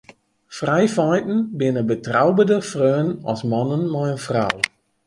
[0.47, 4.55] Frijfeinten binne betrouberder freonen as mannen mei in frou.